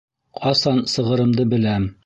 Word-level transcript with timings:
Ҡасан 0.39 0.81
сығырымды 0.95 1.49
беләм. 1.55 1.91